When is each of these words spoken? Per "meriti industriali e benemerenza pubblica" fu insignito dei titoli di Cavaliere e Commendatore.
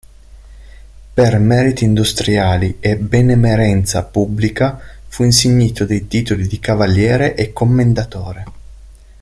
Per 1.13 1.37
"meriti 1.37 1.83
industriali 1.83 2.77
e 2.79 2.97
benemerenza 2.97 4.03
pubblica" 4.03 4.79
fu 5.07 5.21
insignito 5.21 5.85
dei 5.85 6.07
titoli 6.07 6.47
di 6.47 6.57
Cavaliere 6.59 7.35
e 7.35 7.53
Commendatore. 7.53 8.43